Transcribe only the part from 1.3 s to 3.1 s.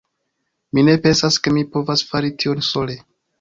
ke mi povas fari tion sole.